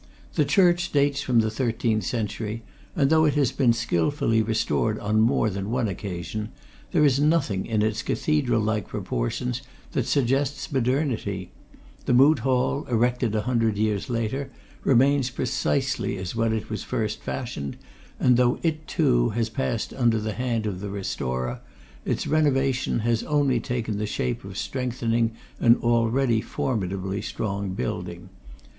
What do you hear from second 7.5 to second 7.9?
in